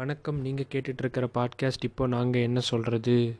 வணக்கம். 0.00 0.42
நீங்கள் 0.42 0.66
கேட்டுட்ருக்கிற 0.72 1.26
பாட்காஸ்ட் 1.34 1.84
இப்போ 1.84 2.06
நாங்கள் 2.06 2.42
என்ன 2.42 2.60
சொல்கிறது 2.60 3.36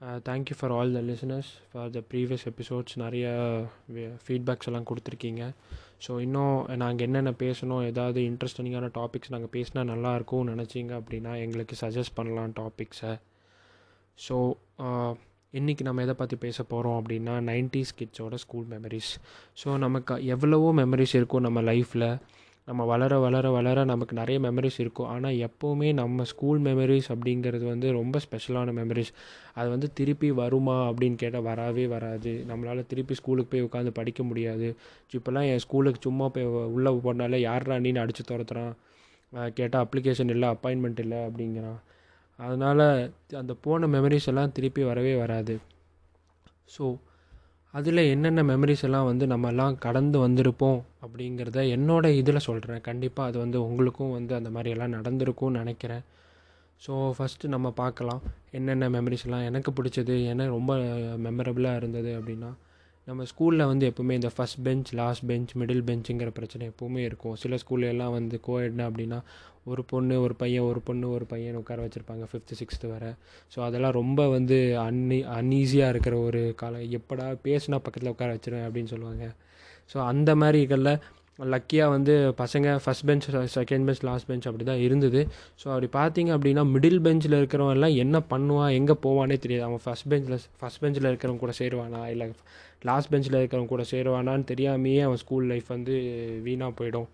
thank you 0.00 0.54
for 0.58 0.70
all 0.70 0.92
the 0.92 1.00
listeners 1.00 1.50
for 1.72 1.90
the 1.90 2.00
previous 2.10 2.44
episodes 2.50 2.96
நிறைய 2.96 3.26
ஃபீட்பேக்ஸ் 4.24 4.66
எல்லாம் 4.66 4.84
கொடுத்துருக்கீங்க. 4.84 5.52
ஸோ 6.06 6.20
இன்னும் 6.20 6.66
நாங்கள் 6.76 7.06
என்னென்ன 7.06 7.30
பேசணும் 7.30 7.84
ஏதாவது 7.84 8.20
இன்ட்ரெஸ்டிங்கான 8.20 8.90
டாபிக்ஸ் 8.98 9.30
நாங்கள் 9.30 9.52
பேசினா 9.52 9.84
நல்லாயிருக்கும்னு 9.92 10.54
நினச்சிங்க 10.54 11.00
அப்படின்னா 11.00 11.40
எங்களுக்கு 11.40 11.76
சஜஸ்ட் 11.80 12.14
பண்ணலாம் 12.14 12.52
டாபிக்ஸை 12.60 13.18
ஸோ 14.28 14.36
இன்றைக்கி 15.52 15.80
நம்ம 15.80 16.02
எதை 16.02 16.14
பற்றி 16.14 16.36
பேச 16.36 16.62
போகிறோம் 16.62 17.04
அப்படின்னா 17.04 17.36
நைன்டிஸ் 17.52 17.94
கிட்ஸோட 17.98 18.34
ஸ்கூல் 18.34 18.66
மெமரிஸ் 18.66 19.18
ஸோ 19.64 19.78
நமக்கு 19.78 20.26
எவ்வளவோ 20.26 20.74
மெமரிஸ் 20.74 21.14
இருக்கும் 21.14 21.40
நம்ம 21.40 21.62
லைஃப்பில் 21.62 22.18
நம்ம 22.68 22.84
வளர 22.90 23.12
வளர 23.18 23.46
வளர 23.56 23.84
நமக்கு 23.90 24.14
நிறைய 24.18 24.38
மெமரிஸ் 24.46 24.78
இருக்கும். 24.82 25.08
ஆனால் 25.14 25.38
எப்போவுமே 25.46 25.88
நம்ம 26.00 26.24
ஸ்கூல் 26.32 26.60
மெமரிஸ் 26.66 27.08
அப்படிங்கிறது 27.14 27.64
வந்து 27.70 27.88
ரொம்ப 27.98 28.20
ஸ்பெஷலான 28.26 28.72
மெமரிஸ் 28.78 29.12
அது 29.58 29.68
வந்து 29.74 29.88
திருப்பி 30.00 30.28
வருமா 30.40 30.76
அப்படின்னு 30.90 31.18
கேட்டால் 31.22 31.46
வரவே 31.48 31.86
வராது. 31.86 32.32
நம்மளால் 32.50 32.88
திருப்பி 32.92 33.14
ஸ்கூலுக்கு 33.20 33.52
போய் 33.54 33.66
உட்காந்து 33.68 33.92
படிக்க 33.98 34.22
முடியாது. 34.22 34.68
இப்போல்லாம் 35.18 35.48
என் 35.52 35.64
ஸ்கூலுக்கு 35.66 36.00
சும்மா 36.08 36.28
போய் 36.36 36.50
உள்ளே 36.76 36.92
போனாலே 37.06 37.40
யார் 37.48 37.68
நீன்னு 37.86 38.04
அடித்து 38.04 38.24
துரத்துறான்? 38.32 38.72
கேட்டால் 39.58 39.84
அப்ளிகேஷன் 39.84 40.32
இல்லை 40.34 40.48
அப்பாயின்மெண்ட் 40.54 41.02
இல்லை 41.04 41.20
அப்படிங்கிறான். 41.28 41.80
அதனால் 42.38 42.86
அந்த 43.40 43.52
போன 43.64 43.86
மெமரிஸ் 43.86 44.28
எல்லாம் 44.30 44.52
திருப்பி 44.56 44.82
வரவே 44.90 45.14
வராது. 45.20 45.54
ஸோ 46.74 46.84
அதில் 47.74 48.00
என்னென்ன 48.14 48.40
மெமரிஸ் 48.42 48.82
எல்லாம் 48.82 49.06
வந்து 49.10 49.26
நம்மலாம் 49.26 49.74
கடந்து 49.78 50.16
வந்திருப்போம் 50.28 50.80
அப்படிங்கிறத 51.04 51.60
என்னோடய 51.76 52.18
இதில் 52.20 52.46
சொல்கிறேன் 52.46 52.80
கண்டிப்பாக 52.80 53.28
அது 53.30 53.38
வந்து 53.38 53.58
உங்களுக்கும் 53.66 54.10
வந்து 54.10 54.32
அந்த 54.34 54.50
மாதிரியெல்லாம் 54.50 54.94
நடந்திருக்கும்னு 54.96 55.60
நினைக்கிறேன். 55.62 56.02
ஸோ 56.86 56.92
ஃபஸ்ட்டு 57.16 57.52
நம்ம 57.54 57.70
பார்க்கலாம். 57.82 58.20
என்னென்ன 58.50 58.88
மெமரிஸ்லாம் 58.88 59.44
எனக்கு 59.44 59.72
பிடிச்சது 59.78 60.16
என்ன 60.26 60.46
ரொம்ப 60.46 60.74
மெமரபுளாக 61.26 61.76
இருந்தது 61.76 62.12
அப்படின்னா 62.20 62.50
நம்ம 63.06 63.24
ஸ்கூலில் 63.24 63.66
வந்து 63.66 63.84
எப்போவுமே 63.90 64.10
இந்த 64.10 64.30
first 64.36 64.60
bench 64.62 64.94
last 64.94 65.24
bench 65.26 65.52
middle 65.56 65.86
பெஞ்சுங்கிற 65.86 66.28
பிரச்சனை 66.28 66.64
எப்போவுமே 66.68 67.00
இருக்கும். 67.08 67.34
சில 67.34 67.54
ஸ்கூல்லலாம் 67.54 68.12
வந்து 68.12 68.40
கோஎட்னா 68.46 68.84
அப்படின்னா 68.90 69.18
ஒரு 69.64 69.82
பொண்ணு 69.84 70.20
ஒரு 70.20 70.34
பையன் 70.34 70.62
ஒரு 70.62 70.80
பொண்ணு 70.80 71.10
ஒரு 71.10 71.24
பையன் 71.24 71.54
உட்கார 71.54 71.80
வச்சுருப்பாங்க 71.86 72.24
ஃபிஃப்த்து 72.30 72.58
சிக்ஸ்த்து 72.60 72.88
வர. 72.88 73.14
ஸோ 73.56 73.58
அதெல்லாம் 73.60 73.92
ரொம்ப 73.92 74.28
வந்து 74.28 74.78
அன்னி 74.78 75.18
அன்ஈஸியாக 75.38 75.88
இருக்கிற 75.88 76.16
ஒரு 76.18 76.52
காலம் 76.56 76.80
எப்படா 76.80 77.26
பேசுனா 77.48 77.78
பக்கத்தில் 77.86 78.12
உட்கார 78.12 78.30
வச்சுருவேன் 78.34 78.66
அப்படின்னு 78.68 78.92
சொல்லுவாங்க. 78.94 79.26
ஸோ 79.94 79.98
அந்த 80.04 80.30
மாதிரிகளில் 80.34 81.00
லக்கியாக 81.52 81.92
வந்து 81.94 82.14
பசங்க 82.40 82.74
first 82.82 83.04
bench 83.08 83.26
second 83.56 83.84
bench 83.88 84.02
last 84.08 84.26
bench 84.30 84.46
அப்படி 84.48 84.64
தான் 84.70 84.82
இருந்தது. 84.86 85.20
ஸோ 85.60 85.66
அப்படி 85.74 85.88
பார்த்தீங்க 85.98 86.30
அப்படின்னா 86.36 86.64
மிடில் 86.74 87.00
பெஞ்சில் 87.06 87.36
இருக்கிறவன் 87.38 87.74
எல்லாம் 87.76 87.96
என்ன 88.04 88.16
பண்ணுவான் 88.32 88.74
எங்கே 88.78 88.96
போவானே 89.06 89.36
தெரியாது. 89.44 89.64
அவன் 89.68 89.82
ஃபஸ்ட் 89.86 90.08
பெஞ்சில் 90.12 90.38
ஃபஸ்ட் 90.60 90.80
பெஞ்சில் 90.84 91.08
இருக்கிறவங்க 91.10 91.42
கூட 91.44 91.54
சேருவானா 91.60 92.02
இல்லை 92.14 92.28
லாஸ்ட் 92.90 93.10
பெஞ்சில் 93.14 93.38
இருக்கிறவங்க 93.40 93.72
கூட 93.74 93.84
சேருவானான்னு 93.92 94.46
தெரியாமையே 94.52 95.02
அவன் 95.08 95.20
ஸ்கூல் 95.24 95.50
லைஃப் 95.52 95.68
வந்து 95.76 95.96
வீணாக 96.46 96.72
போயிடும். 96.80 97.08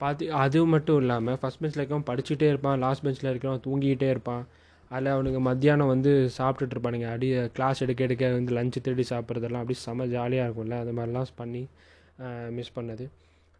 பார்த்து 0.00 0.32
அது 0.42 0.60
மட்டும் 0.74 0.98
இல்லாமல் 1.02 1.38
ஃபஸ்ட் 1.40 1.62
பெஞ்சில் 1.62 1.80
இருக்கவன் 1.82 2.08
படிச்சுட்டே 2.10 2.48
இருப்பான் 2.52 2.78
லாஸ்ட் 2.86 3.04
பெஞ்சில் 3.06 3.30
இருக்கிறவன் 3.32 3.64
தூங்கிக்கிட்டே 3.68 4.10
இருப்பான். 4.14 4.44
அதில் 4.90 5.14
அவனுங்க 5.14 5.40
மத்தியானம் 5.48 5.90
வந்து 5.94 6.12
சாப்பிட்டுட்டு 6.36 6.74
இருப்பானுங்க. 6.76 7.08
அடி 7.16 7.28
கிளாஸ் 7.56 7.82
எடுக்க 7.84 8.06
எடுக்க 8.06 8.30
வந்து 8.38 8.54
லஞ்சு 8.58 8.80
தேடி 8.86 9.04
சாப்பிட்றதெல்லாம் 9.14 9.62
அப்படி 9.64 9.78
செம்ம 9.86 10.06
ஜாலியாக 10.14 10.46
இருக்கும்ல. 10.48 10.78
அது 10.84 10.94
மாதிரிலாம் 10.98 11.38
பண்ணி 11.42 11.62
மிஸ் 12.56 12.76
பண்ணது. 12.78 13.04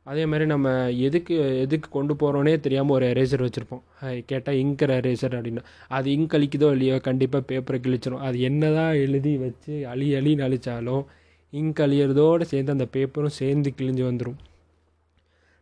அதே 0.07 0.23
மாதிரி 0.31 0.45
நம்ம 0.53 0.69
எதுக்கு 1.07 1.35
எதுக்கு 1.65 1.89
கொண்டு 1.97 2.13
போகிறோன்னே 2.21 2.53
தெரியாமல் 2.65 2.97
ஒரு 2.97 3.07
எரேசர் 3.13 3.45
வச்சுருப்போம். 3.47 3.83
கேட்டால் 4.31 4.61
இங்கர் 4.63 4.93
எரேசர் 4.99 5.37
அப்படின்னா 5.39 5.65
அது 5.97 6.07
இங்க் 6.17 6.37
அழிக்குதோ 6.39 6.69
இல்லையோ 6.77 6.97
கண்டிப்பாக 7.09 7.45
பேப்பரை 7.51 7.79
கிழிச்சிடும் 7.87 8.25
அது 8.29 8.39
என்ன 8.49 8.71
தான் 8.79 8.95
எழுதி 9.05 9.33
வச்சு 9.45 9.75
அழி 9.93 10.09
அழின்னு 10.21 10.47
அழித்தாலும் 10.49 11.05
இங்க் 11.53 11.83
அழியிறதோடு 11.87 12.47
சேர்ந்து 12.53 12.75
அந்த 12.77 12.87
பேப்பரும் 12.97 13.39
சேர்ந்து 13.41 13.71
கிழிஞ்சு 13.79 14.05
வந்துடும் 14.09 14.39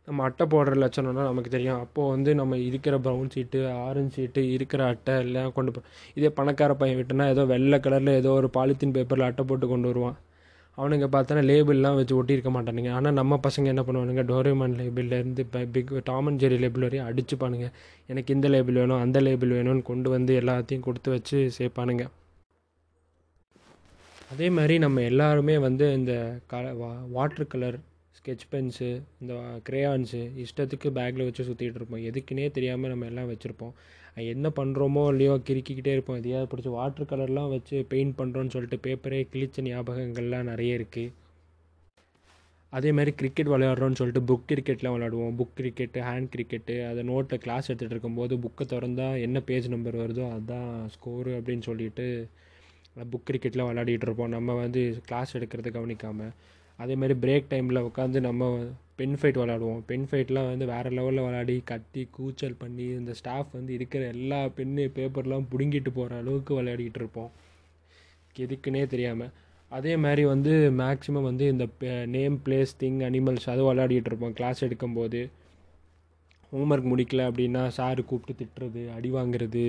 நம்ம 0.08 0.22
அட்டை 0.26 0.44
போடுற 0.52 0.74
லட்சணம்னா 0.82 1.24
நமக்கு 1.30 1.50
தெரியும். 1.54 1.80
அப்போது 1.84 2.12
வந்து 2.12 2.30
நம்ம 2.40 2.58
இருக்கிற 2.68 2.94
ப்ரௌன் 3.06 3.32
சீட்டு 3.34 3.58
ஆரஞ்சு 3.86 4.14
சீட்டு 4.16 4.42
இருக்கிற 4.52 4.80
அட்டை 4.92 5.14
எல்லாம் 5.24 5.52
கொண்டு 5.56 5.72
போ 5.74 5.80
இதே 6.18 6.30
பணக்கார 6.38 6.74
பையன் 6.82 6.98
விட்டுனா 7.00 7.26
ஏதோ 7.34 7.42
வெள்ளை 7.52 7.78
கலரில் 7.86 8.18
ஏதோ 8.20 8.30
ஒரு 8.40 8.50
பாலித்தீன் 8.56 8.94
பேப்பரில் 8.96 9.26
அட்டை 9.26 9.44
போட்டு 9.50 9.68
கொண்டு 9.72 9.90
வருவான். 9.90 10.16
அவனுங்க 10.80 11.06
பார்த்தோன்னா 11.14 11.42
லேபிள்லாம் 11.50 11.96
வச்சு 11.98 12.14
ஒட்டியிருக்க 12.18 12.50
மாட்டானுங்க. 12.56 12.90
ஆனால் 12.98 13.16
நம்ம 13.20 13.38
பசங்க 13.46 13.72
என்ன 13.72 13.82
பண்ணுவானுங்க? 13.86 14.22
டோரேமான் 14.30 14.76
லேபிள்லேருந்து 14.80 15.44
இப்போ 15.46 15.60
big 15.76 15.90
Tom 16.10 16.28
and 16.30 16.40
Jerry 16.42 16.58
label 16.64 16.86
வரையும் 16.86 17.08
அடிச்சுப்பானுங்க. 17.10 17.68
எனக்கு 18.12 18.34
இந்த 18.36 18.48
லேபிள் 18.54 18.80
வேணும் 18.82 19.02
அந்த 19.04 19.20
லேபிள் 19.26 19.56
வேணும்னு 19.58 19.84
கொண்டு 19.90 20.10
வந்து 20.16 20.34
எல்லாத்தையும் 20.42 20.86
கொடுத்து 20.88 21.10
வச்சு 21.16 21.40
சேர்ப்பானுங்க. 21.58 22.06
அதே 24.32 24.48
மாதிரி 24.58 24.74
நம்ம 24.84 25.02
எல்லாருமே 25.10 25.54
வந்து 25.66 25.84
இந்த 25.98 26.14
க 26.52 26.62
வாட்டர் 27.16 27.52
கலர் 27.52 27.78
ஸ்கெட்ச் 28.18 28.48
பென்ஸு 28.52 28.88
இந்த 29.20 29.34
க்ரேயான்ஸு 29.68 30.20
இஷ்டத்துக்கு 30.44 30.88
பேக்கில் 30.98 31.26
வச்சு 31.28 31.48
சுற்றிட்டு 31.48 31.78
இருப்போம். 31.80 32.02
எதுக்குன்னே 32.10 32.46
தெரியாமல் 32.56 32.92
நம்ம 32.92 33.06
எல்லாம் 33.12 33.30
வச்சுருப்போம். 33.32 33.74
என்ன 34.34 34.50
பண்ணுறோமோ 34.58 35.02
இல்லையோ 35.12 35.34
கிறுக்கிக்கிட்டே 35.48 35.92
இருப்போம். 35.96 36.18
எதையாவது 36.20 36.50
பிடிச்சி 36.52 36.70
வாட்டர் 36.76 37.10
கலர்லாம் 37.10 37.52
வச்சு 37.54 37.78
பெயிண்ட் 37.92 38.18
பண்ணுறோன்னு 38.20 38.54
சொல்லிட்டு 38.54 38.78
பேப்பரே 38.86 39.20
கிழிச்ச 39.32 39.64
ஞாபகங்கள்லாம் 39.68 40.50
நிறைய 40.52 40.78
இருக்குது 40.80 41.14
அதே 42.72 42.90
மாதிரி 42.96 43.12
கிரிக்கெட் 43.20 43.50
விளையாடுறோன்னு 43.52 43.98
சொல்லிட்டு 43.98 44.22
புக் 44.30 44.48
கிரிக்கெட்லாம் 44.50 44.94
விளையாடுவோம். 44.94 45.36
புக் 45.38 45.54
கிரிக்கெட்டு 45.58 46.00
ஹேண்ட் 46.08 46.28
கிரிக்கெட்டு 46.34 46.74
அதை 46.88 47.02
நோட்டில் 47.10 47.42
கிளாஸ் 47.44 47.68
எடுத்துகிட்டு 47.70 47.96
இருக்கும்போது 47.96 48.36
புக்கை 48.44 48.64
திறந்தால் 48.72 49.16
என்ன 49.26 49.40
பேஜ் 49.48 49.68
நம்பர் 49.74 49.96
வருதோ 50.02 50.24
அதுதான் 50.32 50.68
ஸ்கோரு 50.94 51.32
அப்படின்னு 51.38 51.66
சொல்லிட்டு 51.68 52.06
புக் 53.12 53.26
கிரிக்கெட்லாம் 53.30 53.70
விளையாடிட்டு 53.70 54.06
இருப்போம். 54.08 54.34
நம்ம 54.36 54.56
வந்து 54.64 54.82
கிளாஸ் 55.08 55.34
எடுக்கிறது 55.38 55.70
கவனிக்காமல் 55.78 56.34
அதே 56.78 56.94
மாதிரி 56.94 57.14
பிரேக் 57.22 57.50
டைமில் 57.50 57.86
உட்காந்து 57.88 58.20
நம்ம 58.20 58.50
பென் 58.96 59.16
ஃபைட் 59.20 59.38
விளாடுவோம் 59.40 59.80
பென் 59.86 60.06
ஃபைட்லாம் 60.10 60.48
வந்து 60.52 60.66
வேறு 60.66 60.90
லெவலில் 60.90 61.24
விளாடி 61.26 61.56
கத்தி 61.64 62.02
கூச்சல் 62.10 62.56
பண்ணி 62.58 62.86
இந்த 63.00 63.12
ஸ்டாஃப் 63.14 63.50
வந்து 63.52 63.72
இருக்கிற 63.74 64.04
எல்லா 64.06 64.44
பென்னு 64.56 64.84
பேப்பர்லாம் 64.96 65.44
பிடுங்கிட்டு 65.52 65.90
போகிற 65.94 66.16
அளவுக்கு 66.16 66.62
விளையாடிக்கிட்டு 66.62 67.00
இருப்போம். 67.02 67.30
எதுக்குன்னே 68.36 68.86
தெரியாமல் 68.86 69.30
அதே 69.68 69.96
மாதிரி 69.96 70.24
வந்து 70.24 70.52
மேக்ஸிமம் 70.78 71.28
வந்து 71.30 71.44
இந்த 71.48 71.64
நேம் 72.06 72.40
பிளேஸ் 72.44 72.74
திங் 72.80 73.00
அனிமல்ஸ் 73.08 73.48
அது 73.52 73.62
விளையாடிட்டு 73.68 74.10
இருப்போம். 74.10 74.32
கிளாஸ் 74.32 74.64
எடுக்கும்போது. 74.64 75.20
ஹோம்ஒர்க் 76.52 76.90
முடிக்கல 76.92 77.24
அப்படின்னா 77.30 77.62
சாரு 77.78 78.04
கூப்பிட்டு 78.04 78.42
திட்டுறது 78.42 78.82
அடி 78.94 79.10
வாங்குறது 79.12 79.64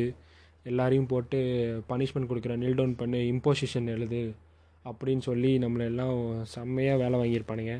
எல்லாரையும் 0.63 1.09
போட்டு 1.13 1.39
பனிஷ்மெண்ட் 1.89 2.29
கொடுக்குற 2.31 2.55
நில் 2.61 2.77
டவுன் 2.79 2.95
பண்ணி 2.95 3.19
இம்போசிஷன் 3.31 3.89
எழுது. 3.95 4.21
அப்படின்னு 4.89 5.23
சொல்லி 5.29 5.53
நம்மளை 5.63 5.85
எல்லாம் 5.91 6.17
செம்மையாக 6.55 7.01
வேலை 7.03 7.15
வாங்கியிருப்பானுங்க. 7.21 7.73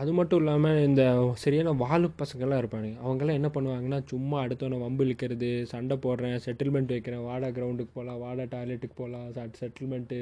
அது 0.00 0.10
மட்டும் 0.16 0.40
இல்லாமல் 0.42 0.80
இந்த 0.86 1.02
சரியான 1.42 1.72
வாலு 1.82 2.08
பசங்கள்லாம் 2.22 2.60
இருப்பானுங்க. 2.62 2.96
அவங்கெல்லாம் 3.04 3.38
என்ன 3.38 3.48
பண்ணுவாங்கன்னா 3.54 3.98
சும்மா 4.10 4.36
அடுத்தவனை 4.44 4.78
வம்பு 4.82 5.04
இழுக்கிறது 5.06 5.48
சண்டை 5.70 5.96
போடுறேன் 6.04 6.36
செட்டில்மெண்ட் 6.46 6.92
வைக்கிறேன் 6.94 7.24
வாடா 7.28 7.48
கிரவுண்டுக்கு 7.58 7.94
போகலாம் 7.94 8.20
வாடா 8.24 8.44
டாய்லெட்டுக்கு 8.54 8.96
போகலாம் 9.00 9.54
செட்டில்மெண்ட்டு 9.60 10.18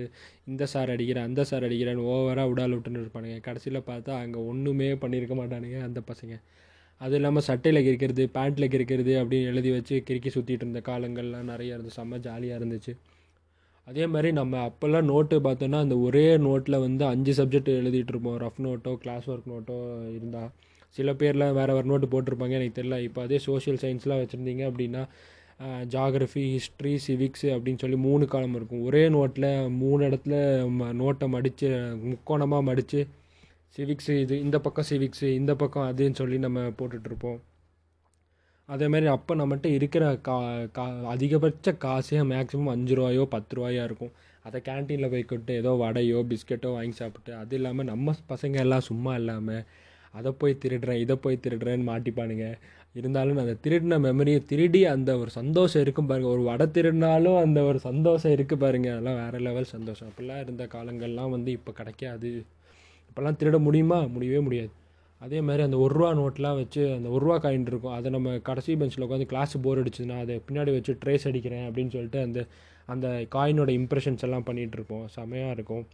இந்த 0.50 0.66
சார் 0.74 0.92
அடிக்கிறேன் 0.94 1.26
அந்த 1.30 1.44
சார் 1.50 1.66
அடிக்கிறேன்னு 1.68 2.06
ஓவராக 2.12 2.52
உடால் 2.52 2.76
விட்டுன்னு 2.76 3.02
இருப்பானுங்க. 3.04 3.38
கடைசியில் 3.48 3.86
பார்த்தா 3.90 4.14
அங்கே 4.22 4.40
ஒன்றுமே 4.52 4.88
பண்ணியிருக்க 5.04 5.36
மாட்டானுங்க 5.42 5.80
அந்த 5.88 6.02
பசங்க. 6.12 6.36
அது 7.00 7.16
இல்லாமல் 7.20 7.46
சட்டையில் 7.46 7.84
கிரிக்கிறது 7.86 8.24
பேண்ட்டில் 8.36 8.72
கிரிக்கிறது 8.74 9.14
அப்படின்னு 9.22 9.50
எழுதி 9.52 9.70
வச்சு 9.78 9.96
கிறுக்கி 10.10 10.30
சுற்றிட்டு 10.36 10.64
இருந்த 10.64 10.82
காலங்கள்லாம் 10.90 11.50
நிறைய 11.52 11.74
இருந்துச்சு 11.76 12.00
செம்ம 12.00 12.20
ஜாலியாக 12.26 12.60
இருந்துச்சு. 12.60 12.94
அதே 13.86 14.04
மாதிரி 14.12 14.30
நம்ம 14.38 14.60
அப்போல்லாம் 14.68 15.08
நோட்டு 15.10 15.36
பார்த்தோன்னா 15.40 15.78
அந்த 15.84 15.96
ஒரே 16.06 16.24
நோட்டில் 16.46 16.82
வந்து 16.84 17.04
அஞ்சு 17.12 17.32
சப்ஜெக்ட் 17.38 17.70
எழுதிட்டு 17.80 18.12
இருப்போம். 18.14 18.38
ரஃப் 18.44 18.60
நோட்டோ 18.66 18.92
கிளாஸ் 19.02 19.26
ஒர்க் 19.32 19.50
நோட்டோ 19.52 19.76
இருந்தால் 20.16 20.50
சில 20.96 21.12
பேர்லாம் 21.20 21.56
வேறு 21.58 21.74
வேறு 21.76 21.90
நோட்டு 21.90 22.06
போட்டிருப்பாங்க 22.12 22.54
எனக்கு 22.58 22.76
தெரியல. 22.78 22.98
இப்போ 23.08 23.20
அதே 23.26 23.38
சோஷியல் 23.48 23.80
சயின்ஸ்லாம் 23.82 24.22
வச்சுருந்தீங்க 24.22 24.62
அப்படின்னா 24.70 25.02
ஜாகிரஃபி 25.94 26.44
ஹிஸ்ட்ரி 26.54 26.94
சிவிக்ஸு 27.06 27.48
அப்படின்னு 27.54 27.82
சொல்லி 27.82 27.98
மூணு 28.06 28.24
காலம் 28.32 28.56
இருக்கும். 28.58 28.82
ஒரே 28.88 29.02
நோட்டில் 29.16 29.48
மூணு 29.82 30.00
இடத்துல 30.08 30.34
ம 30.78 30.90
நோட்டை 31.02 31.28
மடித்து 31.34 31.68
முக்கோணமாக 32.10 32.66
மடித்து 32.70 33.00
சிவிக்ஸு 33.76 34.14
இது 34.24 34.34
இந்த 34.46 34.58
பக்கம் 34.66 34.88
சிவிக்ஸு 34.90 35.28
இந்த 35.40 35.54
பக்கம் 35.62 35.88
அதுன்னு 35.90 36.20
சொல்லி 36.22 36.38
நம்ம 36.46 36.60
போட்டுட்ருப்போம் 36.80 37.38
அதே 38.68 38.86
மாதிரி 38.92 39.06
அப்போ 39.14 39.32
நம்மகிட்ட 39.40 39.68
இருக்கிற 39.78 40.04
கா 40.28 40.36
கா 40.76 40.84
அதிகபட்ச 41.12 41.72
காசே 41.84 42.20
மேக்ஸிமம் 42.30 42.70
அஞ்சு 42.72 42.94
ரூபாயோ 42.98 43.24
பத்து 43.34 43.52
ரூபாயா 43.58 43.82
இருக்கும். 43.88 44.14
அதை 44.44 44.58
கேன்டீனில் 44.68 45.12
போய் 45.12 45.28
கொட்டு 45.30 45.52
ஏதோ 45.60 45.70
வடையோ 45.82 46.18
பிஸ்கெட்டோ 46.30 46.70
வாங்கி 46.76 46.96
சாப்பிட்டு 47.00 47.32
அது 47.40 47.54
இல்லாமல் 47.58 47.88
நம்ம 47.90 48.14
பசங்க 48.32 48.56
எல்லாம் 48.64 48.84
சும்மா 48.88 49.12
இல்லாமல் 49.20 49.62
அதை 50.14 50.30
போய் 50.40 50.60
திருடுறேன் 50.62 51.00
இதை 51.04 51.14
போய் 51.24 51.42
திருடுறேன்னு 51.44 51.86
மாட்டிப்பானுங்க. 51.90 52.46
இருந்தாலும் 52.98 53.40
அந்த 53.42 53.54
திருடின 53.64 53.98
மெமரியை 54.06 54.40
திருடி 54.50 54.80
அந்த 54.94 55.10
ஒரு 55.22 55.30
சந்தோஷம் 55.38 55.82
இருக்கும் 55.84 56.08
பாருங்கள் 56.10 56.34
ஒரு 56.36 56.42
வடை 56.50 56.66
திருடினாலும் 56.76 57.38
அந்த 57.44 57.60
ஒரு 57.70 57.78
சந்தோஷம் 57.88 58.34
இருக்குது 58.36 58.62
பாருங்கள் 58.64 58.94
அதெல்லாம் 58.94 59.20
வேறு 59.22 59.40
லெவல் 59.48 59.72
சந்தோஷம். 59.74 60.08
அப்படிலாம் 60.10 60.42
இருந்த 60.44 60.64
காலங்கள்லாம் 60.74 61.34
வந்து 61.36 61.52
இப்போ 61.58 61.72
கிடைக்காது. 61.80 62.32
இப்போல்லாம் 63.10 63.38
திருட 63.42 63.58
முடியுமா? 63.66 63.98
முடியவே 64.14 64.40
முடியாது. 64.48 64.72
அதே 65.20 65.38
மாதிரி 65.46 65.62
அந்த 65.66 65.76
ஒரு 65.84 65.92
ரூபா 65.98 66.08
நோட்லாம் 66.20 66.58
வச்சு 66.60 66.82
அந்த 66.96 67.08
ஒரு 67.14 67.22
ரூபா 67.26 67.36
காயின் 67.44 67.68
இருக்கும். 67.70 67.94
அதை 67.98 68.08
நம்ம 68.16 68.32
கடைசி 68.48 68.76
பெஞ்சில் 68.80 69.04
உட்காந்து 69.06 69.28
கிளாஸ் 69.32 69.54
போர் 69.64 69.80
அடிச்சதுன்னா 69.82 70.18
அதை 70.24 70.34
பின்னாடி 70.48 70.72
வச்சு 70.76 70.92
ட்ரேஸ் 71.02 71.28
அடிக்கிறேன் 71.30 71.66
அப்படின்னு 71.68 71.94
சொல்லிட்டு 71.94 72.20
அந்த 72.26 72.40
அந்த 72.94 73.06
காயினோட 73.36 73.70
இம்ப்ரெஷன்ஸ் 73.80 74.24
எல்லாம் 74.26 74.46
பண்ணிகிட்ருப்போம் 74.48 75.06
செமையாக 75.16 75.54
இருக்கும். 75.56 75.84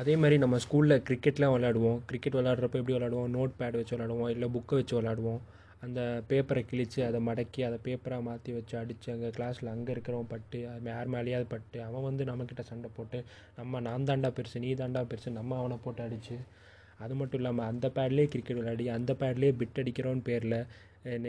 அதே 0.00 0.14
மாதிரி 0.22 0.36
நம்ம 0.42 0.56
ஸ்கூலில் 0.64 1.02
கிரிக்கெட்லாம் 1.08 1.52
விளாடுவோம் 1.54 1.98
கிரிக்கெட் 2.08 2.38
விளாட்றப்ப 2.38 2.80
எப்படி 2.80 2.96
விளாடுவோம் 2.96 3.30
நோட் 3.36 3.54
பேட் 3.60 3.78
வச்சு 3.80 3.94
விளாடுவோம் 3.96 4.30
இல்லை 4.34 4.48
புக்கை 4.56 4.76
வச்சு 4.80 4.94
விளாடுவோம் 4.98 5.40
அந்த 5.84 6.00
பேப்பரை 6.30 6.62
கிழித்து 6.70 7.00
அதை 7.06 7.18
மடக்கி 7.28 7.60
அதை 7.68 7.78
பேப்பராக 7.86 8.22
மாற்றி 8.28 8.50
வச்சு 8.56 8.74
அடித்து 8.80 9.08
அங்கே 9.14 9.30
கிளாஸில் 9.36 9.72
அங்கே 9.74 9.90
இருக்கிறவன் 9.94 10.30
பட்டு 10.32 10.58
அது 10.72 10.90
யார் 10.92 11.10
மேலேயாவது 11.14 11.48
பட்டு 11.54 11.78
அவன் 11.88 12.06
வந்து 12.08 12.24
நம்மக்கிட்ட 12.30 12.62
சண்டை 12.70 12.90
போட்டு 12.98 13.18
நம்ம 13.58 13.80
நான் 13.88 14.06
தாண்டா 14.10 14.30
பெருசு 14.38 14.62
நீ 14.64 14.70
தாண்டா 14.82 15.02
பெருசு 15.10 15.38
நம்ம 15.40 15.58
அவனை 15.62 15.78
போட்டு 15.86 16.02
அடித்து 16.06 16.36
அது 16.98 17.14
மட்டும் 17.14 17.40
இல்லாமல் 17.40 17.66
அந்த 17.66 17.86
பேட்லேயே 17.94 18.28
கிரிக்கெட் 18.34 18.56
விளையாடி 18.56 18.88
அந்த 18.88 19.12
பேட்லேயே 19.20 19.52
பிட் 19.60 19.80
அடிக்கிறோன்னு 19.82 20.22
பேரில் 20.28 20.58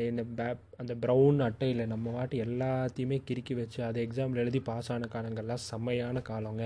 இந்த 0.09 0.23
பே 0.37 0.45
அந்த 0.77 0.93
ப்ரௌன் 1.01 1.39
அட்டையில் 1.47 1.81
நம்ம 1.85 2.11
வாட்டி 2.11 2.41
எல்லாத்தையுமே 2.41 3.17
கிறுக்கி 3.29 3.53
வச்சு 3.53 3.79
அதை 3.83 4.07
எக்ஸாமில் 4.07 4.41
எழுதி 4.43 4.59
பாஸ் 4.59 4.91
ஆன 4.91 5.07
காலங்கள்லாம் 5.13 5.65
செம்மையான 5.71 6.21
காலங்க. 6.29 6.63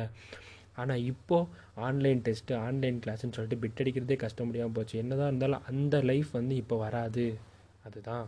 ஆனால் 0.81 1.03
இப்போது 1.11 1.47
ஆன்லைன் 1.87 2.21
டெஸ்ட்டு 2.27 2.59
ஆன்லைன் 2.67 2.99
கிளாஸ்ன்னு 3.05 3.35
சொல்லிட்டு 3.37 3.63
பிட் 3.63 3.81
அடிக்கிறதே 3.83 4.15
கஷ்டம் 4.15 4.45
முடியாமல் 4.45 4.71
போச்சு. 4.73 4.95
என்னதான் 4.97 5.27
இருந்தாலும் 5.27 5.65
அந்த 5.71 6.01
லைஃப் 6.01 6.29
வந்து 6.31 6.55
இப்போ 6.55 6.77
வராது. 6.77 7.25
அதுதான். 7.87 8.27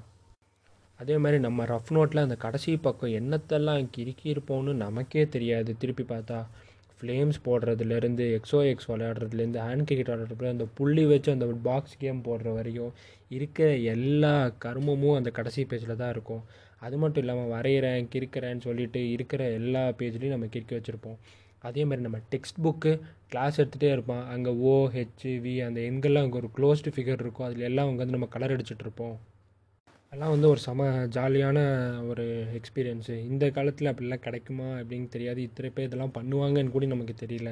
அதே 0.99 1.15
மாதிரி 1.17 1.39
நம்ம 1.41 1.65
ரஃப் 1.65 1.93
நோட்டில் 1.95 2.25
அந்த 2.25 2.35
கடைசி 2.35 2.77
பக்கம் 2.77 3.15
என்னத்தெல்லாம் 3.19 3.87
கிறுக்கி 3.97 4.27
இருப்போம்னு 4.33 4.73
நமக்கே 4.85 5.23
தெரியாது. 5.35 5.71
திருப்பி 5.77 6.03
பார்த்தா 6.03 6.39
ஃப்ளேம்ஸ் 7.03 7.39
போடுறதுலேருந்து 7.45 8.25
எக்ஸோ 8.35 8.59
எக்ஸ் 8.71 8.89
விளையாடுறதுலேருந்து 8.89 9.59
ஹேண்ட் 9.65 9.85
கிரிக்கெட் 9.87 10.11
விளையாடுறதுல 10.11 10.51
அந்த 10.53 10.65
புள்ளி 10.77 11.03
வச்சு 11.05 11.29
அந்த 11.31 11.47
பாக்ஸ் 11.67 11.97
கேம் 12.03 12.19
போடுற 12.27 12.49
வரையும் 12.57 12.91
இருக்கிற 13.37 13.67
எல்லா 13.93 14.33
கர்மமும் 14.65 15.17
அந்த 15.17 15.29
கடைசி 15.37 15.61
பேஜில் 15.71 16.01
தான் 16.01 16.13
இருக்கும். 16.15 16.43
அது 16.85 16.95
மட்டும் 16.97 17.23
இல்லாமல் 17.23 17.51
வரைகிறேன் 17.55 18.07
கிறுக்கிறேன்னு 18.13 18.65
சொல்லிட்டு 18.67 19.01
இருக்கிற 19.15 19.43
எல்லா 19.59 19.83
பேஜ்லேயும் 19.99 20.35
நம்ம 20.35 20.49
கிறுக்கி 20.55 20.75
வச்சுருப்போம். 20.77 21.17
அதே 21.69 21.83
மாதிரி 21.89 22.05
நம்ம 22.07 22.19
டெக்ஸ்ட் 22.31 22.63
புக்கு 22.63 22.91
கிளாஸ் 23.31 23.59
எடுத்துகிட்டே 23.59 23.91
இருப்பான் 23.91 24.25
அங்கே 24.33 24.53
ஓ 24.71 24.73
ஹெச் 24.95 25.27
வி 25.45 25.53
அந்த 25.67 25.81
எங்கெல்லாம் 25.89 26.25
அங்கே 26.27 26.41
ஒரு 26.41 26.49
க்ளோஸ்டு 26.57 26.95
ஃபிகர் 26.95 27.23
இருக்கும் 27.25 27.47
அதில் 27.49 27.69
எல்லாம் 27.71 27.89
அங்கே 27.89 28.03
வந்து 28.03 28.17
நம்ம 28.17 28.29
கலர் 28.35 28.55
அடிச்சுட்ருப்போம் 28.55 29.15
அதெல்லாம் 30.13 30.33
வந்து 30.33 30.49
ஒரு 30.53 30.61
செம 30.65 30.87
ஜாலியான 31.13 31.59
ஒரு 32.09 32.25
எக்ஸ்பீரியன்ஸு 32.57 33.13
இந்த 33.29 33.45
காலத்தில் 33.55 33.89
அப்படிலாம் 33.91 34.21
கிடைக்குமா 34.25 34.67
அப்படின்னு 34.79 35.07
தெரியாது. 35.15 35.39
இத்தனை 35.47 35.69
பேர் 35.75 35.87
இதெல்லாம் 35.87 36.13
பண்ணுவாங்கன்னு 36.17 36.73
கூட 36.75 36.87
நமக்கு 36.91 37.13
தெரியல. 37.21 37.51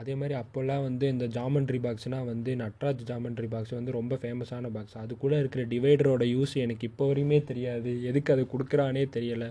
அதே 0.00 0.14
மாதிரி 0.20 0.34
அப்போல்லாம் 0.42 0.84
வந்து 0.86 1.08
இந்த 1.14 1.26
ஜாமெண்ட்ரி 1.36 1.80
பாக்ஸ்னால் 1.86 2.28
வந்து 2.32 2.54
நட்ராஜ் 2.62 3.02
ஜாமெண்ட்ரி 3.10 3.48
பாக்ஸ் 3.54 3.74
வந்து 3.78 3.96
ரொம்ப 3.98 4.18
ஃபேமஸான 4.22 4.70
பாக்ஸ் 4.76 4.96
அது 5.02 5.18
கூட 5.24 5.34
இருக்கிற 5.42 5.64
டிவைடரோட 5.74 6.26
யூஸ் 6.34 6.54
எனக்கு 6.64 6.86
இப்போ 6.90 7.10
வரையுமே 7.10 7.40
தெரியாது. 7.50 7.92
எதுக்கு 8.10 8.34
அது 8.36 8.44
கொடுக்குறானே 8.54 9.04
தெரியலை. 9.18 9.50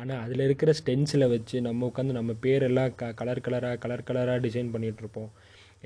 ஆனால் 0.00 0.22
அதில் 0.26 0.46
இருக்கிற 0.48 0.74
ஸ்டென்ஸில் 0.82 1.30
வச்சு 1.34 1.58
நம்ம 1.68 1.90
உட்காந்து 1.92 2.20
நம்ம 2.20 2.34
பேரெல்லாம் 2.46 2.94
க 3.02 3.12
கலர் 3.22 3.44
கலராக 3.48 3.82
கலர் 3.86 4.08
கலராக 4.10 4.40
டிசைன் 4.48 4.74
பண்ணிகிட்ருப்போம் 4.76 5.30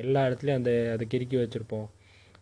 எல்லா 0.05 0.23
இடத்துலையும் 0.29 0.61
அந்த 0.63 0.73
அதை 0.97 1.07
கிறுக்கி 1.15 1.39
வச்சுருப்போம். 1.43 1.89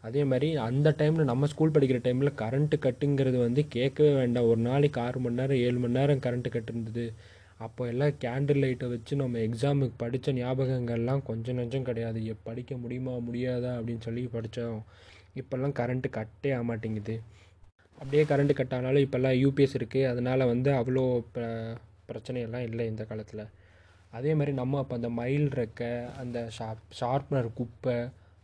அதே 0.04 0.22
மாதிரி 0.24 0.48
அந்த 0.66 0.88
டைமில் 1.00 1.30
நம்ம 1.30 1.46
ஸ்கூல் 1.52 1.74
படிக்கிற 1.74 1.98
டைமில் 2.04 2.38
கரண்ட்டு 2.42 2.76
கட்டுங்கிறது 2.84 3.38
வந்து 3.38 3.62
கேட்கவே 3.68 4.12
வேண்டாம். 4.14 4.48
ஒரு 4.50 4.60
நாளைக்கு 4.68 4.98
ஆறு 5.00 5.18
மணி 5.20 5.38
நேரம் 5.40 5.62
ஏழு 5.66 5.78
மணி 5.78 5.98
நேரம் 5.98 6.22
கரண்ட்டு 6.26 6.54
கட்டு 6.54 6.72
இருந்தது 6.72 7.04
அப்போ 7.66 7.82
எல்லாம் 7.86 8.14
கேண்டில் 8.24 8.60
லைட்டை 8.62 8.86
வச்சு 8.88 9.14
நம்ம 9.22 9.40
எக்ஸாமுக்கு 9.46 9.96
படித்த 9.96 10.32
ஞாபகங்கள்லாம் 10.32 11.22
கொஞ்சம் 11.22 11.58
நஞ்சம் 11.58 11.88
கிடையாது. 11.88 12.18
எ 12.32 12.34
படிக்க 12.48 12.76
முடியுமா 12.84 13.14
முடியாதா 13.26 13.72
அப்படின்னு 13.78 14.06
சொல்லி 14.08 14.22
படித்தோம் 14.36 14.78
இப்போல்லாம் 15.40 15.74
கரண்ட்டு 15.80 16.10
கட்டே 16.10 16.50
ஆக 16.52 16.64
மாட்டேங்குது 16.70 17.16
அப்படியே 17.98 18.22
கரண்ட்டு 18.30 18.54
கட் 18.54 18.74
ஆனாலும் 18.76 19.04
இப்போல்லாம் 19.06 19.36
யூபிஎஸ் 19.42 19.76
இருக்குது 19.78 20.08
அதனால் 20.12 20.50
வந்து 20.52 20.70
அவ்வளோ 20.78 21.02
ப 21.34 21.40
பிரச்சனையெல்லாம் 22.08 22.66
இல்லை 22.68 22.84
இந்த 22.92 23.02
காலத்தில். 23.04 23.42
அதே 24.12 24.30
மாதிரி 24.34 24.52
நம்ம 24.60 24.78
அப்போ 24.82 24.94
அந்த 24.98 25.08
மயில் 25.18 25.48
ரெக்கை 25.58 25.90
அந்த 26.22 26.38
ஷார்ப் 26.56 26.94
ஷார்ப்னர் 27.00 27.48
குப்பை 27.54 27.96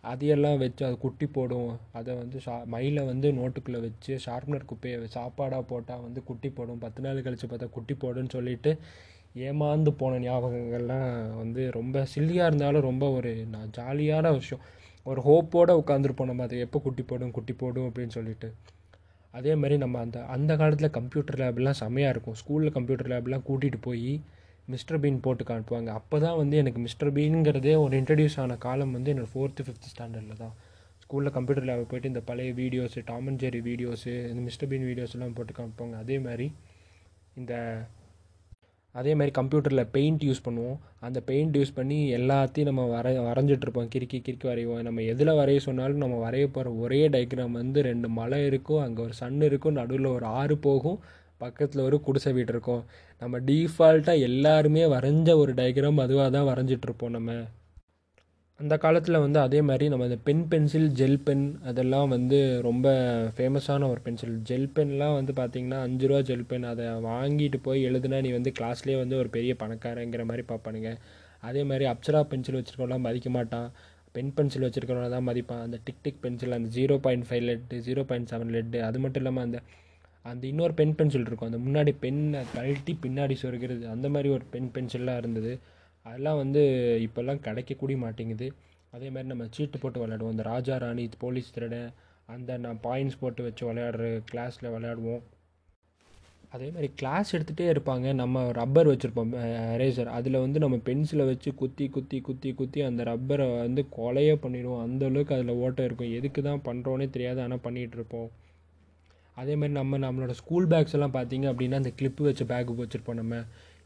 அதையெல்லாம் 0.04 0.58
வச்சு 0.62 0.82
அது 0.88 0.96
குட்டி 0.98 1.26
போடும் 1.26 1.70
அதை 1.98 2.12
வந்து 2.14 2.38
ஷா 2.40 2.54
மயிலை 2.74 3.02
வந்து 3.04 3.28
நோட்டுக்குள்ளே 3.38 3.80
வச்சு 3.86 4.12
ஷார்ப்னர் 4.26 4.68
குப்பையை 4.70 4.98
சாப்பாடாக 5.16 5.62
போட்டால் 5.72 6.04
வந்து 6.06 6.20
குட்டி 6.24 6.48
போடும். 6.50 6.80
பத்து 6.84 7.00
நாள் 7.06 7.24
கழித்து 7.26 7.46
பார்த்தா 7.46 7.68
குட்டி 7.76 7.94
போடுன்னு 7.94 8.34
சொல்லிட்டு 8.36 8.72
ஏமாந்து 9.48 9.90
போன 10.00 10.18
ஞாபகங்கள்லாம் 10.26 11.08
வந்து 11.40 11.62
ரொம்ப 11.70 12.04
சில்லியாக 12.14 12.48
இருந்தாலும் 12.50 12.86
ரொம்ப 12.90 13.04
ஒரு 13.16 13.32
நான் 13.54 13.72
ஜாலியான 13.78 14.32
விஷயம். 14.38 14.62
ஒரு 15.06 15.20
ஹோப்போடு 15.28 15.74
உட்காந்துருப்போம் 15.82 16.30
நம்ம. 16.30 16.46
அதை 16.48 16.58
எப்போ 16.66 16.78
குட்டி 16.86 17.02
போடும் 17.02 17.34
குட்டி 17.36 17.52
போடும் 17.52 17.88
அப்படின்னு 17.88 18.16
சொல்லிட்டு. 18.18 18.48
அதே 19.34 19.54
மாதிரி 19.54 19.76
நம்ம 19.78 19.98
அந்த 19.98 20.18
அந்த 20.34 20.52
காலத்தில் 20.56 20.96
கம்ப்யூட்டர் 20.98 21.40
லேப்லாம் 21.42 21.80
செம்மையாக 21.82 22.14
இருக்கும். 22.14 22.38
ஸ்கூலில் 22.42 22.74
கம்ப்யூட்டர் 22.76 23.10
லேப்லாம் 23.14 23.46
கூட்டிகிட்டு 23.48 23.80
போய் 23.88 24.10
மிஸ்டர் 24.74 25.00
பீன் 25.02 25.24
போட்டு 25.26 25.44
காட்டுவாங்க. 25.50 25.90
அப்போ 26.00 26.16
தான் 26.24 26.38
வந்து 26.42 26.56
எனக்கு 26.62 26.80
மிஸ்டர் 26.86 27.12
பீனுங்கிறதே 27.18 27.74
ஒரு 27.84 27.94
இன்ட்ரடியூஸ் 28.00 28.38
ஆன 28.44 28.56
காலம் 28.66 28.94
வந்து 28.96 29.12
என்னோடய 29.14 29.32
ஃபோர்த்து 29.34 29.66
ஃபிஃப்த் 29.66 29.90
ஸ்டாண்டர்டில் 29.92 30.40
தான். 30.44 30.54
ஸ்கூலில் 31.02 31.34
கம்ப்யூட்டர் 31.36 31.66
லேப் 31.68 31.90
போயிட்டு 31.90 32.10
இந்த 32.12 32.22
பழைய 32.30 32.52
videos 32.62 33.02
Tom 33.10 33.28
and 33.30 33.42
Jerry 33.44 33.60
videos 33.68 34.14
இந்த 34.30 34.40
மிஸ்டர் 34.48 34.70
பீன் 34.70 34.88
வீடியோஸ் 34.90 35.14
எல்லாம் 35.16 35.36
போட்டு 35.38 35.54
காமிப்பாங்க 35.58 35.96
அதே 36.04 36.16
மாதிரி 36.26 36.48
இந்த 37.40 37.54
அதே 39.00 39.12
மாதிரி 39.18 39.32
கம்ப்யூட்டரில் 39.38 39.82
பெயிண்ட் 39.94 40.22
யூஸ் 40.26 40.44
பண்ணுவோம். 40.44 40.76
அந்த 41.06 41.18
பெயிண்ட் 41.30 41.56
யூஸ் 41.58 41.72
பண்ணி 41.78 41.98
எல்லாத்தையும் 42.18 42.68
நம்ம 42.70 42.84
வர 42.92 43.10
வரைஞ்சிட்ருப்போம் 43.26 43.90
கிறுக்கி 43.94 44.18
கிறுக்கி 44.26 44.46
வரைவோம். 44.50 44.80
நம்ம 44.86 45.02
எதில் 45.12 45.32
வரைய 45.40 45.60
சொன்னாலும் 45.66 46.02
நம்ம 46.04 46.18
வரைய 46.24 46.46
போகிற 46.54 46.72
ஒரே 46.84 47.00
டயக்ராம் 47.14 47.58
வந்து 47.60 47.82
ரெண்டு 47.88 48.08
மலை 48.18 48.38
இருக்கும். 48.50 48.82
அங்கே 48.84 49.02
ஒரு 49.06 49.14
சன் 49.20 49.44
இருக்கும். 49.48 49.76
நடுவில் 49.80 50.08
ஒரு 50.14 50.26
ஆறு 50.40 50.56
போகும். 50.68 50.98
பக்கத்தில் 51.40 51.86
ஒரு 51.88 51.96
குடிசை 52.06 52.32
வீடு 52.36 52.52
இருக்கும். 52.54 52.82
நம்ம 53.22 53.38
டீஃபால்ட்டாக 53.48 54.24
எல்லாருமே 54.28 54.82
வரைஞ்ச 54.94 55.28
ஒரு 55.42 55.52
டயக்ராம் 55.60 56.02
அதுவாக 56.04 56.28
தான் 56.36 56.48
வரைஞ்சிட்ருப்போம் 56.50 57.14
நம்ம. 57.16 57.32
அந்த 58.60 58.74
காலத்தில் 58.82 59.22
வந்து 59.24 59.38
அதே 59.46 59.58
மாதிரி 59.68 59.86
நம்ம 59.92 60.04
இந்த 60.08 60.18
பென் 60.26 60.44
பென்சில் 60.52 60.86
ஜெல் 61.00 61.18
பென் 61.26 61.42
அதெல்லாம் 61.70 62.08
வந்து 62.14 62.38
ரொம்ப 62.66 62.86
ஃபேமஸான 63.36 63.88
ஒரு 63.92 64.00
பென்சில் 64.06 64.36
ஜெல் 64.50 64.70
பென்லாம் 64.76 65.16
வந்து 65.18 65.32
பார்த்திங்கன்னா 65.40 65.80
அஞ்சு 65.86 66.06
ரூபா 66.10 66.20
ஜெல் 66.30 66.46
பென் 66.52 66.64
அதை 66.70 66.86
வாங்கிட்டு 67.08 67.58
போய் 67.66 67.84
எழுதுனா 67.88 68.20
நீ 68.26 68.30
வந்து 68.38 68.52
கிளாஸ்லேயே 68.58 68.98
வந்து 69.02 69.18
ஒரு 69.22 69.30
பெரிய 69.36 69.54
பணக்காரங்கிற 69.62 70.24
மாதிரி 70.30 70.44
பார்ப்பானுங்க. 70.52 70.92
அதே 71.48 71.64
மாதிரி 71.70 71.86
அப்சரா 71.92 72.22
பென்சில் 72.32 72.58
வச்சுருக்கவங்களாம் 72.58 73.06
மதிக்க 73.08 73.30
மாட்டான். 73.30 73.68
பென் 74.14 74.34
பென்சில் 74.36 74.66
வச்சுருக்கவங்க 74.66 75.10
தான் 75.16 75.28
மதிப்பான். 75.28 75.62
அந்த 75.66 75.78
டிக் 75.86 76.02
டிக் 76.06 76.22
பென்சில் 76.24 76.56
அந்த 76.58 76.70
zero 76.78 76.96
point 77.06 77.26
five 77.30 77.44
lead 77.48 77.82
zero 77.88 78.04
point 78.10 78.30
seven 78.32 78.54
lead 78.56 78.80
அது 78.88 78.98
மட்டும் 79.04 79.22
இல்லாமல் 79.22 79.46
அந்த 79.48 79.58
அந்த 80.30 80.44
இன்னொரு 80.50 80.74
பென் 80.80 80.94
பென்சில் 80.98 81.26
இருக்கும். 81.28 81.50
அந்த 81.50 81.60
முன்னாடி 81.66 81.92
பென்னை 82.04 82.40
கழட்டி 82.54 82.92
பின்னாடி 83.04 83.34
சொருகிறது. 83.42 83.84
அந்த 83.94 84.08
மாதிரி 84.14 84.28
ஒரு 84.36 84.44
பென் 84.54 84.72
பென்சில்லாம் 84.76 85.20
இருந்தது. 85.22 85.52
அதெல்லாம் 86.06 86.40
வந்து 86.42 86.62
இப்போல்லாம் 87.06 87.44
கிடைக்கக்கூடிய 87.46 87.98
மாட்டேங்குது. 88.04 88.48
அதே 88.94 89.08
மாதிரி 89.14 89.28
நம்ம 89.32 89.46
சீட்டு 89.56 89.78
போட்டு 89.78 90.00
விளையாடுவோம். 90.02 90.34
இந்த 90.36 90.44
ராஜா 90.52 90.76
ராணி 90.84 91.04
போலீஸ் 91.24 91.54
திருடன் 91.54 91.88
அந்த 92.34 92.58
நான் 92.64 92.78
பாயிண்ட்ஸ் 92.84 93.18
போட்டு 93.22 93.42
வச்சு 93.46 93.62
விளையாடுற 93.68 94.06
கிளாஸில் 94.30 94.72
விளையாடுவோம். 94.74 95.22
அதே 96.54 96.68
மாதிரி 96.74 96.88
கிளாஸ் 97.00 97.32
எடுத்துகிட்டே 97.36 97.66
இருப்பாங்க. 97.72 98.06
நம்ம 98.20 98.42
ரப்பர் 98.58 98.90
வச்சுருப்போம் 98.90 99.32
எரேசர் 99.76 100.10
அதில் 100.16 100.42
வந்து 100.44 100.58
நம்ம 100.64 100.76
பென்சிலை 100.88 101.24
வச்சு 101.30 101.50
குத்தி 101.60 101.86
குத்தி 101.96 102.18
குத்தி 102.28 102.50
குத்தி 102.60 102.80
அந்த 102.88 103.04
ரப்பரை 103.10 103.46
வந்து 103.64 103.84
கொலையே 103.98 104.34
பண்ணிடுவோம். 104.44 104.82
அந்தளவுக்கு 104.86 105.36
அதில் 105.36 105.60
ஓட்டம் 105.64 105.88
இருக்கும். 105.88 106.14
எதுக்கு 106.18 106.42
தான் 106.48 106.64
பண்ணுறோன்னே 106.68 107.08
தெரியாது. 107.16 107.40
ஆனால் 107.46 107.64
பண்ணிகிட்டு 107.66 107.98
அதே 109.40 109.54
மாதிரி 109.60 109.74
நம்ம 109.78 109.98
நம்மளோட 110.04 110.34
ஸ்கூல் 110.40 110.68
பேக்ஸ் 110.72 110.96
எல்லாம் 110.96 111.16
பார்த்தீங்க 111.16 111.46
அப்படின்னா 111.52 111.80
அந்த 111.82 111.92
கிளிப்பு 112.00 112.28
வச்ச 112.28 112.44
பேக்கு 112.52 112.82
வச்சுருப்போம் 112.82 113.20
நம்ம. 113.22 113.40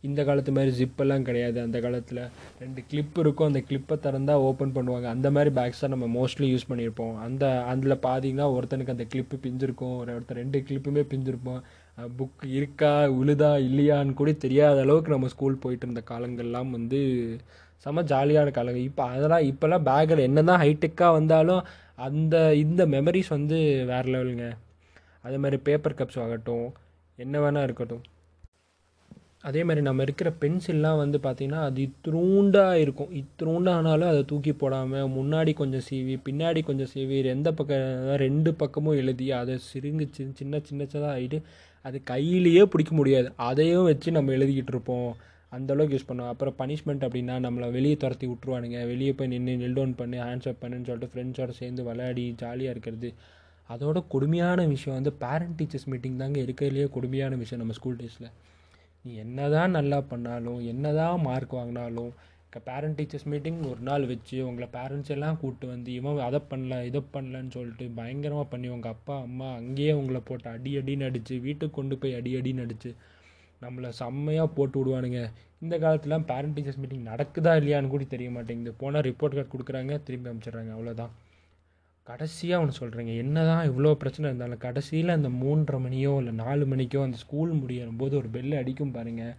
இந்த 0.08 0.20
காலத்து 0.26 0.52
மாதிரி 0.56 0.70
ஜிப்பெல்லாம் 0.76 1.24
கிடையாது. 1.28 1.58
அந்த 1.66 1.78
காலத்தில் 1.84 2.20
ரெண்டு 2.60 2.80
கிளிப் 2.90 3.18
இருக்கும். 3.22 3.48
அந்த 3.50 3.60
கிளிப்பை 3.68 3.96
திறந்தால் 4.04 4.44
ஓப்பன் 4.48 4.72
பண்ணுவாங்க. 4.76 5.06
அந்த 5.14 5.28
மாதிரி 5.36 5.50
பேக்ஸ் 5.58 5.82
தான் 5.84 5.92
நம்ம 5.94 6.06
மோஸ்ட்லி 6.18 6.46
யூஸ் 6.52 6.68
பண்ணியிருப்போம். 6.70 7.14
அந்த 7.26 7.44
அதில் 7.72 7.96
பார்த்தீங்கன்னா 8.06 8.46
ஒருத்தனுக்கு 8.56 8.94
அந்த 8.94 9.06
கிளிப்பு 9.14 9.38
பிஞ்சிருக்கும். 9.46 9.96
ஒரு 10.02 10.14
ஒருத்தர் 10.16 10.40
ரெண்டு 10.42 10.60
கிளிப்புமே 10.68 11.04
பிஞ்சிருப்போம். 11.12 11.60
புக் 12.20 12.46
இருக்கா 12.58 12.92
உழுதா 13.20 13.52
இல்லையான்னு 13.68 14.16
கூட 14.20 14.32
தெரியாத 14.46 14.80
அளவுக்கு 14.86 15.14
நம்ம 15.14 15.30
ஸ்கூல் 15.34 15.60
போயிட்டு 15.64 15.86
இருந்த 15.86 16.04
காலங்கள்லாம் 16.12 16.70
வந்து 16.78 17.00
செம 17.84 18.02
ஜாலியான 18.12 18.48
காலங்கள். 18.56 18.88
இப்போ 18.90 19.04
அதெல்லாம் 19.16 19.46
இப்போல்லாம் 19.50 19.86
பேக்கில் 19.90 20.26
என்ன 20.28 20.48
தான் 20.50 20.62
ஹைடெக்காக 20.64 21.12
வந்தாலும் 21.18 21.62
அந்த 22.08 22.36
இந்த 22.64 22.82
மெமரிஸ் 22.96 23.30
வந்து 23.38 23.58
வேறு 23.92 24.10
லெவலுங்க 24.14 24.48
அதே 25.20 25.36
மாதிரி 25.36 25.62
பேப்பர் 25.62 25.98
கப்ஸ் 25.98 26.22
ஆகட்டும் 26.22 26.66
என்ன 27.16 27.38
வேணால் 27.44 27.62
இருக்கட்டும். 27.62 28.02
அதே 29.48 29.60
மாதிரி 29.64 29.82
நம்ம 29.84 30.02
இருக்கிற 30.02 30.32
பென்சில்லாம் 30.40 30.96
வந்து 30.96 31.18
பார்த்திங்கன்னா 31.18 31.60
அது 31.68 31.88
இத்திரூண்டாக 31.88 32.80
இருக்கும். 32.84 33.10
இத்ரூண்டானாலும் 33.20 34.10
அதை 34.12 34.22
தூக்கி 34.24 34.52
போடாமல் 34.52 35.08
முன்னாடி 35.08 35.52
கொஞ்சம் 35.54 35.84
சீவி 35.90 36.14
பின்னாடி 36.28 36.62
கொஞ்சம் 36.64 36.90
சீவி 36.94 37.24
எந்த 37.24 37.52
பக்கம் 37.52 38.16
ரெண்டு 38.24 38.54
பக்கமும் 38.54 38.98
எழுதி 39.02 39.32
அதை 39.32 39.58
சிறுங்கு 39.68 40.06
சின்ன 40.10 40.60
சின்ன 40.62 40.84
சின்னதாக 40.86 41.10
ஆகிட்டு 41.16 41.40
அது 41.82 41.98
கையிலேயே 42.02 42.62
பிடிக்க 42.64 42.94
முடியாது. 42.94 43.32
அதையும் 43.36 43.84
வச்சு 43.84 44.10
நம்ம 44.10 44.32
எழுதிக்கிட்டு 44.32 44.74
இருப்போம். 44.74 45.16
அந்தளவுக்கு 45.52 45.94
யூஸ் 45.96 46.08
பண்ணுவோம். 46.08 46.32
அப்புறம் 46.34 46.56
பனிஷ்மெண்ட் 46.58 47.04
அப்படின்னா 47.06 47.36
நம்மளை 47.46 47.70
வெளியே 47.70 47.96
துரத்தி 47.96 48.26
விட்ருவானுங்க 48.26 48.86
வெளியே 48.86 49.12
போய் 49.12 49.28
நின்று 49.28 49.56
நெல் 49.56 49.72
டவுன் 49.72 49.94
பண்ணி 49.94 50.18
ஹேண்ட்ஸ் 50.18 50.48
அப் 50.48 50.62
பண்ணுன்னு 50.62 50.88
சொல்லிட்டு 50.88 51.12
ஃப்ரெண்ட்ஸோட 51.12 51.48
சேர்ந்து 51.48 51.84
விளையாடி 51.84 52.34
ஜாலியாக 52.36 52.74
இருக்கிறது. 52.76 53.10
அதோட 53.70 53.98
கொடுமையான 54.14 54.66
விஷயம் 54.74 54.98
வந்து 54.98 55.12
பேரண்ட் 55.22 55.56
டீச்சர்ஸ் 55.58 55.88
மீட்டிங் 55.92 56.20
தாங்க 56.22 56.38
இருக்கிறதுலையே 56.46 56.86
கொடுமையான 56.96 57.36
விஷயம் 57.42 57.62
நம்ம 57.62 57.76
ஸ்கூல் 57.78 58.00
டேஸில் 58.00 58.30
நீ 59.04 59.12
என்ன 59.24 59.48
தான் 59.54 59.76
நல்லா 59.78 59.98
பண்ணாலும் 60.10 60.60
என்ன 60.72 60.92
தான் 61.00 61.24
மார்க் 61.28 61.54
வாங்கினாலும் 61.58 62.10
பேரண்ட் 62.66 62.96
டீச்சர்ஸ் 62.98 63.28
மீட்டிங் 63.32 63.58
ஒரு 63.70 63.80
நாள் 63.88 64.04
வச்சு 64.12 64.36
உங்களை 64.46 64.66
பேரண்ட்ஸ் 64.76 65.12
எல்லாம் 65.14 65.38
கூப்பிட்டு 65.40 65.66
வந்து 65.72 65.90
இவன் 65.98 66.24
அதை 66.28 66.40
பண்ணல 66.50 66.78
இதை 66.88 67.00
பண்ணலன்னு 67.14 67.54
சொல்லிட்டு 67.56 67.86
பயங்கரமாக 67.98 68.46
பண்ணி 68.52 68.68
உங்கள் 68.76 68.94
அப்பா 68.94 69.16
அம்மா 69.26 69.48
அங்கேயே 69.60 69.92
உங்களை 70.00 70.20
போட்டு 70.30 70.48
அடி 70.54 70.72
அடின்னு 70.80 71.08
அடித்து 71.08 71.36
வீட்டுக்கு 71.46 71.76
கொண்டு 71.78 71.96
போய் 72.02 72.16
அடி 72.20 72.32
அடின்னு 72.40 72.64
அடித்து 72.66 72.90
நம்மளை 73.62 73.88
செம்மையாக 74.00 74.48
போட்டு 74.56 74.76
விடுவானுங்க. 74.80 75.22
இந்த 75.64 75.74
காலத்தில் 75.84 76.24
பேரண்ட் 76.30 76.56
டீச்சர்ஸ் 76.56 76.80
மீட்டிங் 76.82 77.08
நடக்குதா 77.12 77.52
இல்லையான்னு 77.60 77.92
கூட 77.94 78.04
தெரிய 78.14 78.30
மாட்டேங்குது. 78.36 78.72
போனால் 78.82 79.04
ரிப்போர்ட் 79.08 79.36
கார்டு 79.38 79.52
கொடுக்குறாங்க 79.54 80.02
திரும்பி 80.06 80.28
அனுப்பிச்சிடுறாங்க. 80.30 80.72
அவ்வளோதான் 80.76 81.12
கடைசியாக 82.10 82.62
ஒன்று 82.62 82.80
சொல்கிறேங்க 82.80 83.12
என்ன 83.16 83.44
தான் 83.44 83.66
இவ்வளோ 83.68 83.92
பிரச்சனை 83.94 84.26
இருந்தாலும் 84.28 84.58
கடைசியில் 84.58 85.16
அந்த 85.16 85.28
மூன்றரை 85.40 85.78
மணியோ 85.80 86.12
இல்லை 86.18 86.32
நாலு 86.34 86.64
மணிக்கோ 86.66 87.02
அந்த 87.04 87.16
ஸ்கூல் 87.16 87.52
முடியும் 87.52 87.98
போது 87.98 88.14
ஒரு 88.16 88.28
பெல் 88.28 88.54
அடிக்கும் 88.54 88.94
பாருங்கள் 88.94 89.34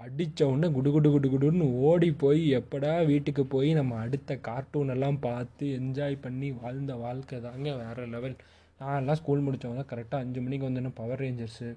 அடித்த 0.00 0.46
உடனே 0.46 0.68
குடு 0.72 0.90
குடு 0.90 1.08
குடு 1.10 1.28
குடுன்னு 1.28 1.64
ஓடி 1.80 2.08
போய் 2.14 2.42
எப்படா 2.56 2.92
வீட்டுக்கு 3.06 3.42
போய் 3.46 3.70
நம்ம 3.72 3.96
அடுத்த 3.96 4.36
கார்ட்டூன் 4.38 4.88
எல்லாம் 4.88 5.18
பார்த்து 5.18 5.66
என்ஜாய் 5.78 6.16
பண்ணி 6.20 6.50
வாழ்ந்த 6.52 6.94
வாழ்க்கை 6.96 7.38
தாங்க 7.40 7.74
வேறு 7.76 8.06
லெவல் 8.06 8.36
நான் 8.80 8.98
எல்லாம் 8.98 9.16
ஸ்கூல் 9.16 9.44
முடித்தவங்க 9.46 9.80
தான் 9.80 9.90
கரெக்டாக 9.92 10.24
அஞ்சு 10.24 10.40
மணிக்கு 10.40 10.68
வந்தோன்னா 10.68 10.92
பவர் 10.94 11.22
ரேஞ்சர்ஸு 11.22 11.68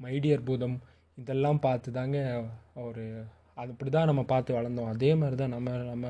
மைடியர் 0.00 0.46
பூதம் 0.46 0.76
இதெல்லாம் 1.18 1.60
பார்த்து 1.60 1.90
தாங்க 1.92 2.18
ஒரு 2.82 3.04
அது 3.54 3.72
அப்படி 3.72 3.90
தான் 3.90 4.06
நம்ம 4.06 4.22
பார்த்து 4.24 4.56
வளர்ந்தோம். 4.58 4.92
அதே 4.92 5.10
மாதிரி 5.14 5.36
தான் 5.36 5.48
நம்ம 5.48 5.70
நம்ம 5.82 6.06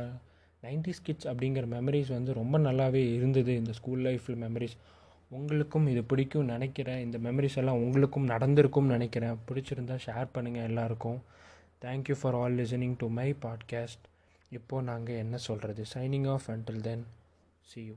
நைன்டி 0.63 0.93
கிட்ஸ் 1.03 1.29
அப்படிங்கிற 1.29 1.67
மெமரிஸ் 1.75 2.09
வந்து 2.09 2.35
ரொம்ப 2.35 2.59
நல்லாவே 2.59 3.15
இருந்தது. 3.15 3.57
இந்த 3.57 3.73
ஸ்கூல் 3.73 4.01
லைஃப்பில் 4.01 4.41
மெமரிஸ் 4.45 4.77
உங்களுக்கும் 5.29 5.87
இது 5.87 6.05
பிடிக்கும் 6.05 6.45
நினைக்கிறேன். 6.45 7.01
இந்த 7.01 7.19
மெமரிஸ் 7.19 7.57
எல்லாம் 7.57 7.75
உங்களுக்கும் 7.75 8.29
நடந்திருக்கும்னு 8.29 8.95
நினைக்கிறேன். 8.97 9.39
பிடிச்சிருந்தா 9.49 9.99
ஷேர் 10.07 10.29
பண்ணுங்கள் 10.35 10.63
எல்லாருக்கும். 10.63 11.23
Thank you 11.83 12.15
for 12.21 12.35
all 12.35 12.55
listening 12.55 12.95
to 12.99 13.09
my 13.09 13.35
podcast 13.43 14.05
இப்போது 14.51 14.83
நாங்கள் 14.83 15.17
என்ன 15.17 15.37
சொல்கிறது 15.37 15.85
signing 15.95 16.31
off 16.31 16.49
until 16.49 16.81
then 16.81 17.07
see 17.61 17.85
you 17.85 17.93